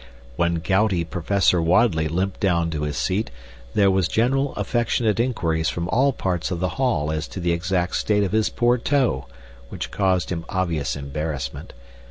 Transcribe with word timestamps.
When 0.35 0.55
gouty 0.55 1.03
Professor 1.03 1.61
Wadley 1.61 2.07
limped 2.07 2.39
down 2.39 2.71
to 2.71 2.81
his 2.81 2.97
seat 2.97 3.29
there 3.75 3.91
were 3.91 4.01
general 4.01 4.55
affectionate 4.55 5.19
inquiries 5.19 5.69
from 5.69 5.87
all 5.89 6.11
parts 6.11 6.49
of 6.49 6.59
the 6.59 6.69
hall 6.69 7.11
as 7.11 7.27
to 7.27 7.39
the 7.39 7.51
exact 7.51 7.95
state 7.95 8.23
of 8.23 8.31
his 8.31 8.49
poor 8.49 8.79
toe, 8.79 9.27
which 9.69 9.91
caused 9.91 10.31
him 10.31 10.43
obvious 10.49 10.95
embarrassment. 10.95 11.73